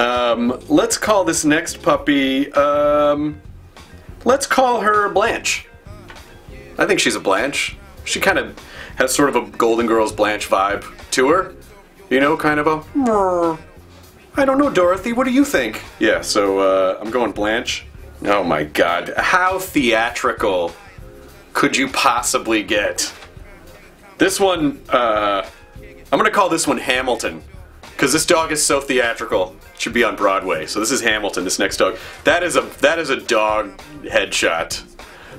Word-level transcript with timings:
Um, 0.00 0.58
let's 0.68 0.96
call 0.96 1.24
this 1.24 1.44
next 1.44 1.82
puppy, 1.82 2.50
um, 2.52 3.38
let's 4.24 4.46
call 4.46 4.80
her 4.80 5.10
Blanche. 5.10 5.66
I 6.78 6.86
think 6.86 7.00
she's 7.00 7.16
a 7.16 7.20
Blanche. 7.20 7.76
She 8.04 8.18
kind 8.18 8.38
of 8.38 8.58
has 8.96 9.14
sort 9.14 9.28
of 9.28 9.36
a 9.36 9.42
Golden 9.58 9.86
Girls 9.86 10.10
Blanche 10.10 10.48
vibe 10.48 10.86
to 11.10 11.28
her. 11.28 11.54
You 12.08 12.18
know, 12.18 12.34
kind 12.34 12.58
of 12.58 12.66
a. 12.66 13.58
I 14.36 14.44
don't 14.46 14.56
know, 14.56 14.70
Dorothy, 14.70 15.12
what 15.12 15.24
do 15.24 15.32
you 15.32 15.44
think? 15.44 15.82
Yeah, 15.98 16.22
so, 16.22 16.60
uh, 16.60 16.98
I'm 16.98 17.10
going 17.10 17.32
Blanche. 17.32 17.84
Oh 18.24 18.42
my 18.42 18.64
god, 18.64 19.12
how 19.18 19.58
theatrical 19.58 20.72
could 21.52 21.76
you 21.76 21.88
possibly 21.88 22.62
get? 22.62 23.12
This 24.16 24.40
one, 24.40 24.80
uh, 24.88 25.46
I'm 26.10 26.18
gonna 26.18 26.30
call 26.30 26.48
this 26.48 26.66
one 26.66 26.78
Hamilton. 26.78 27.42
Because 28.00 28.14
this 28.14 28.24
dog 28.24 28.50
is 28.50 28.64
so 28.64 28.80
theatrical. 28.80 29.54
It 29.74 29.80
should 29.82 29.92
be 29.92 30.04
on 30.04 30.16
Broadway. 30.16 30.64
So 30.64 30.80
this 30.80 30.90
is 30.90 31.02
Hamilton, 31.02 31.44
this 31.44 31.58
next 31.58 31.76
dog. 31.76 31.98
That 32.24 32.42
is 32.42 32.56
a 32.56 32.62
that 32.80 32.98
is 32.98 33.10
a 33.10 33.18
dog 33.18 33.76
headshot. 34.04 34.82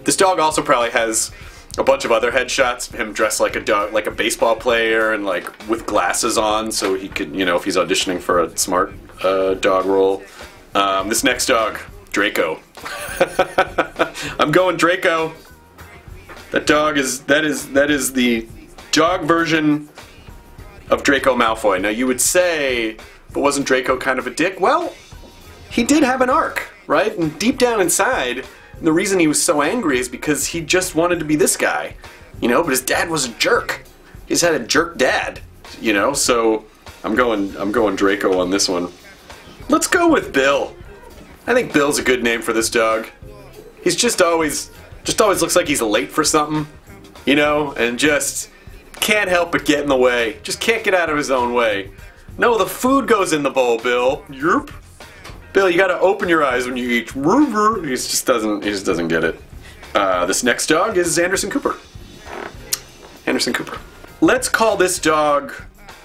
This 0.03 0.15
dog 0.15 0.37
also 0.37 0.61
probably 0.61 0.91
has 0.91 1.31
a 1.79 1.83
bunch 1.83 2.05
of 2.05 2.11
other 2.11 2.31
headshots 2.31 2.93
him 2.93 3.13
dressed 3.13 3.39
like 3.39 3.55
a 3.55 3.61
dog 3.61 3.93
like 3.93 4.05
a 4.05 4.11
baseball 4.11 4.55
player 4.55 5.11
and 5.13 5.25
like 5.25 5.67
with 5.67 5.87
glasses 5.87 6.37
on 6.37 6.71
so 6.71 6.93
he 6.93 7.09
could 7.09 7.35
you 7.35 7.45
know 7.45 7.55
if 7.55 7.63
he's 7.63 7.77
auditioning 7.77 8.21
for 8.21 8.43
a 8.43 8.55
smart 8.55 8.93
uh, 9.23 9.55
dog 9.55 9.87
role. 9.87 10.21
Um, 10.75 11.09
this 11.09 11.23
next 11.23 11.47
dog, 11.47 11.79
Draco. 12.11 12.59
I'm 14.37 14.51
going 14.51 14.77
Draco. 14.77 15.33
That 16.51 16.67
dog 16.67 16.99
is 16.99 17.21
that 17.21 17.43
is 17.43 17.71
that 17.71 17.89
is 17.89 18.13
the 18.13 18.47
dog 18.91 19.23
version 19.23 19.89
of 20.91 21.03
Draco 21.03 21.35
Malfoy. 21.35 21.81
Now 21.81 21.89
you 21.89 22.05
would 22.05 22.21
say, 22.21 22.97
but 23.33 23.39
wasn't 23.39 23.65
Draco 23.65 23.97
kind 23.97 24.19
of 24.19 24.27
a 24.27 24.29
dick? 24.29 24.59
Well, 24.59 24.93
he 25.69 25.83
did 25.83 26.03
have 26.03 26.21
an 26.21 26.29
arc, 26.29 26.69
right? 26.85 27.17
And 27.17 27.39
deep 27.39 27.57
down 27.57 27.81
inside, 27.81 28.45
the 28.81 28.91
reason 28.91 29.19
he 29.19 29.27
was 29.27 29.41
so 29.41 29.61
angry 29.61 29.97
is 29.99 30.09
because 30.09 30.45
he 30.47 30.61
just 30.61 30.93
wanted 30.93 31.19
to 31.19 31.25
be 31.25 31.35
this 31.35 31.55
guy, 31.55 31.95
you 32.41 32.49
know. 32.49 32.61
But 32.61 32.71
his 32.71 32.81
dad 32.81 33.09
was 33.09 33.25
a 33.25 33.29
jerk. 33.35 33.83
He's 34.27 34.41
had 34.41 34.53
a 34.53 34.59
jerk 34.59 34.97
dad, 34.97 35.39
you 35.79 35.93
know. 35.93 36.13
So 36.13 36.65
I'm 37.03 37.15
going 37.15 37.55
I'm 37.57 37.71
going 37.71 37.95
Draco 37.95 38.39
on 38.39 38.49
this 38.49 38.67
one. 38.67 38.91
Let's 39.69 39.87
go 39.87 40.11
with 40.11 40.33
Bill. 40.33 40.75
I 41.47 41.53
think 41.53 41.73
Bill's 41.73 41.99
a 41.99 42.03
good 42.03 42.23
name 42.23 42.41
for 42.41 42.53
this 42.53 42.69
dog. 42.69 43.07
He's 43.83 43.95
just 43.95 44.21
always 44.21 44.71
just 45.03 45.21
always 45.21 45.41
looks 45.41 45.55
like 45.55 45.67
he's 45.67 45.81
late 45.81 46.11
for 46.11 46.23
something, 46.23 46.67
you 47.25 47.35
know, 47.35 47.73
and 47.73 47.97
just 47.97 48.49
can't 49.01 49.29
help 49.29 49.51
but 49.51 49.65
get 49.65 49.81
in 49.81 49.89
the 49.89 49.97
way. 49.97 50.37
Just 50.43 50.61
can't 50.61 50.83
get 50.83 50.93
out 50.93 51.09
of 51.09 51.17
his 51.17 51.31
own 51.31 51.53
way. 51.53 51.91
No, 52.37 52.57
the 52.57 52.65
food 52.65 53.07
goes 53.07 53.33
in 53.33 53.43
the 53.43 53.49
bowl, 53.49 53.77
Bill. 53.77 54.23
Yerp. 54.29 54.73
Bill, 55.53 55.69
you 55.69 55.77
gotta 55.77 55.99
open 55.99 56.29
your 56.29 56.43
eyes 56.43 56.65
when 56.65 56.77
you 56.77 56.89
eat. 56.89 57.11
He 57.11 57.89
just 57.89 58.25
doesn't. 58.25 58.63
He 58.63 58.69
just 58.69 58.85
doesn't 58.85 59.09
get 59.09 59.23
it. 59.23 59.39
Uh, 59.93 60.25
this 60.25 60.43
next 60.43 60.67
dog 60.67 60.97
is 60.97 61.19
Anderson 61.19 61.49
Cooper. 61.49 61.75
Anderson 63.25 63.51
Cooper. 63.51 63.77
Let's 64.21 64.47
call 64.47 64.77
this 64.77 64.99
dog 64.99 65.53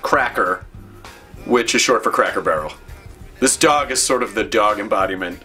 Cracker, 0.03 0.65
which 1.45 1.75
is 1.75 1.81
short 1.81 2.03
for 2.03 2.11
Cracker 2.11 2.41
Barrel. 2.41 2.73
This 3.39 3.57
dog 3.57 3.93
is 3.93 4.03
sort 4.03 4.23
of 4.23 4.35
the 4.35 4.43
dog 4.43 4.81
embodiment 4.81 5.43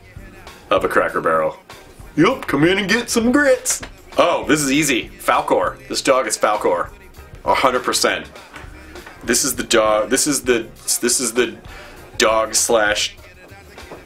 of 0.69 0.83
a 0.83 0.88
Cracker 0.88 1.22
Barrel. 1.22 1.57
Yup, 2.16 2.47
come 2.47 2.63
in 2.63 2.77
and 2.77 2.89
get 2.89 3.09
some 3.09 3.31
grits. 3.31 3.81
Oh, 4.17 4.45
this 4.47 4.61
is 4.61 4.72
easy. 4.72 5.09
Falkor. 5.09 5.88
This 5.88 6.02
dog 6.02 6.27
is 6.27 6.38
Falkor. 6.38 6.89
Hundred 7.44 7.84
percent. 7.84 8.30
This 9.23 9.44
is 9.44 9.56
the 9.56 9.64
dog. 9.64 10.09
This 10.09 10.28
is 10.28 10.44
the 10.44 10.67
this 11.02 11.20
is 11.20 11.34
the 11.34 11.58
dog 12.17 12.56
slash 12.56 13.16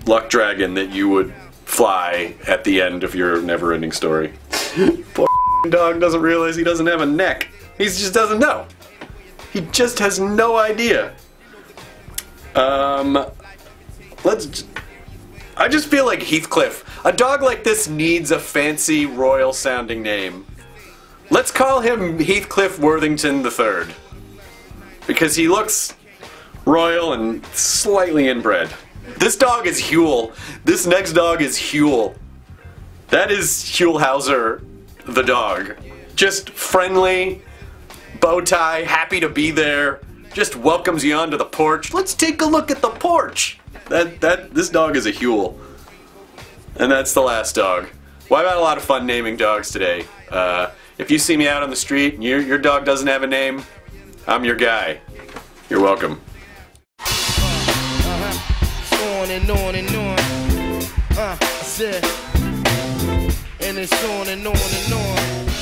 luck 0.05 0.30
dragon 0.30 0.73
that 0.75 0.89
you 0.91 1.09
would 1.09 1.33
fly 1.66 2.36
at 2.47 2.63
the 2.63 2.81
end 2.81 3.03
of 3.03 3.16
your 3.16 3.41
never-ending 3.41 3.91
story. 3.91 4.33
Poor 5.13 5.28
dog 5.69 6.00
doesn't 6.00 6.22
realize 6.22 6.56
he 6.56 6.63
doesn't 6.63 6.85
have 6.85 7.01
a 7.01 7.06
neck. 7.06 7.50
He 7.78 7.85
just 7.85 8.13
doesn't 8.13 8.40
know. 8.40 8.68
He 9.52 9.62
just 9.72 10.00
has 10.00 10.19
no 10.19 10.57
idea. 10.57 11.16
Um, 12.56 13.25
let's. 14.23 14.66
I 15.57 15.67
just 15.67 15.88
feel 15.88 16.06
like 16.06 16.22
Heathcliff. 16.22 17.06
A 17.06 17.12
dog 17.12 17.41
like 17.41 17.63
this 17.63 17.88
needs 17.88 18.31
a 18.31 18.40
fancy 18.40 19.06
royal 19.06 19.53
sounding 19.53 20.02
name. 20.02 20.46
Let's 21.31 21.52
call 21.52 21.81
him 21.81 22.19
Heathcliff 22.19 22.80
Worthington 22.80 23.44
III. 23.44 23.94
Because 25.08 25.36
he 25.36 25.47
looks 25.47 25.96
royal 26.66 27.13
and 27.13 27.46
slightly 27.47 28.28
inbred. 28.28 28.69
This 29.18 29.35
dog 29.35 29.66
is 29.66 29.81
Huell. 29.81 30.35
This 30.66 30.85
next 30.85 31.14
dog 31.14 31.41
is 31.41 31.58
Huell. 31.58 32.16
That 33.09 33.31
is 33.31 33.50
Huell 33.50 34.00
Howser, 34.00 34.64
the 35.06 35.22
dog. 35.22 35.75
Just 36.16 36.50
friendly, 36.52 37.41
bow 38.19 38.41
tie, 38.41 38.84
happy 38.84 39.19
to 39.19 39.30
be 39.30 39.52
there, 39.52 40.02
just 40.34 40.56
welcomes 40.56 41.03
you 41.03 41.16
onto 41.16 41.38
the 41.38 41.46
porch. 41.46 41.94
Let's 41.94 42.14
take 42.14 42.41
a 42.41 42.46
look 42.46 42.69
at 42.69 42.81
the 42.81 42.90
porch. 42.90 43.59
That 43.90 44.22
that 44.22 44.53
this 44.53 44.69
dog 44.69 44.96
is 44.96 45.06
a 45.06 45.12
Huell. 45.12 45.58
And 46.78 46.91
that's 46.91 47.14
the 47.14 47.22
last 47.22 47.56
dog. 47.56 47.90
Well, 48.30 48.41
I've 48.41 48.47
had 48.47 48.58
a 48.58 48.62
lot 48.62 48.78
of 48.78 48.84
fun 48.84 49.06
naming 49.06 49.38
dogs 49.38 49.69
today. 49.69 50.06
Uh, 50.30 50.72
if 50.97 51.11
you 51.11 51.17
see 51.17 51.38
me 51.38 51.47
out 51.47 51.63
on 51.63 51.69
the 51.69 51.75
street 51.75 52.16
and 52.16 52.23
your, 52.23 52.41
your 52.41 52.57
dog 52.57 52.85
doesn't 52.85 53.07
have 53.07 53.23
a 53.23 53.28
name, 53.28 53.63
I'm 54.28 54.45
your 54.45 54.56
guy. 54.56 55.01
You're 55.69 55.81
welcome. 55.81 56.22
on 59.25 59.31
and 59.31 59.50
on 59.50 59.75
and 59.75 59.95
on. 59.95 60.19
Uh, 61.17 61.38
and 63.61 63.78
it's 63.78 64.05
on 64.05 64.28
and 64.28 64.45
on 64.45 64.55
and 64.55 64.94
on. 64.94 65.54